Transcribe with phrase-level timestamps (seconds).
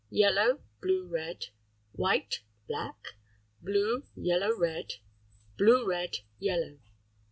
[0.09, 0.63] Yellow.
[0.81, 1.49] Blue red.
[1.91, 2.41] White.
[2.67, 3.09] Black.
[3.61, 4.03] Blue.
[4.15, 4.95] Yellow red.
[5.59, 6.21] Blue red.
[6.39, 6.79] Yellow.